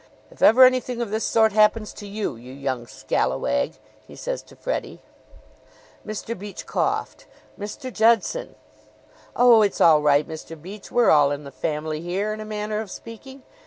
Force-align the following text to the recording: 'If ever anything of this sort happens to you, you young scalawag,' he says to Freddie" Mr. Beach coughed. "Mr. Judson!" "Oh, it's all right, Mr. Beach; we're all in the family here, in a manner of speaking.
'If 0.31 0.41
ever 0.41 0.63
anything 0.63 0.99
of 0.99 1.11
this 1.11 1.23
sort 1.23 1.51
happens 1.51 1.93
to 1.93 2.07
you, 2.07 2.35
you 2.35 2.53
young 2.53 2.87
scalawag,' 2.87 3.73
he 4.07 4.15
says 4.15 4.41
to 4.41 4.55
Freddie" 4.55 4.99
Mr. 6.07 6.35
Beach 6.35 6.65
coughed. 6.65 7.27
"Mr. 7.55 7.93
Judson!" 7.93 8.55
"Oh, 9.35 9.61
it's 9.61 9.79
all 9.79 10.01
right, 10.01 10.27
Mr. 10.27 10.59
Beach; 10.59 10.91
we're 10.91 11.11
all 11.11 11.29
in 11.29 11.43
the 11.43 11.51
family 11.51 12.01
here, 12.01 12.33
in 12.33 12.39
a 12.39 12.45
manner 12.45 12.79
of 12.81 12.89
speaking. 12.89 13.43